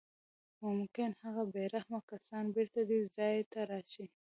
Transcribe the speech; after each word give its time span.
ممکن 0.63 1.09
هغه 1.23 1.43
بې 1.53 1.63
رحمه 1.75 2.01
کسان 2.11 2.45
بېرته 2.55 2.79
دې 2.89 2.99
ځای 3.15 3.37
ته 3.51 3.59
راشي 3.71 4.05